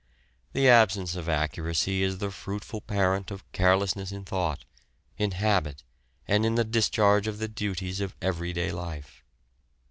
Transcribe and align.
The 0.53 0.67
absence 0.67 1.15
of 1.15 1.29
accuracy 1.29 2.01
is 2.01 2.17
the 2.17 2.31
fruitful 2.31 2.81
parent 2.81 3.29
of 3.29 3.43
carelessness 3.51 4.11
in 4.11 4.25
thought, 4.25 4.65
in 5.19 5.29
habit, 5.29 5.83
and 6.27 6.43
in 6.43 6.55
the 6.55 6.63
discharge 6.63 7.27
of 7.27 7.37
the 7.37 7.47
duties 7.47 8.01
of 8.01 8.15
everyday 8.19 8.71
life. 8.71 9.23